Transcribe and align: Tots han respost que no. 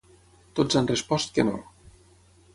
Tots 0.59 0.79
han 0.79 0.89
respost 0.93 1.37
que 1.37 1.47
no. 1.51 1.55